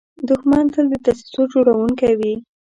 [0.27, 2.33] دښمن تل د دسیسو جوړونکی وي